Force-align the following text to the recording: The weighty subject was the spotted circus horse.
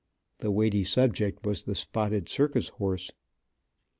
The 0.39 0.49
weighty 0.49 0.83
subject 0.83 1.45
was 1.45 1.61
the 1.61 1.75
spotted 1.75 2.27
circus 2.27 2.69
horse. 2.69 3.11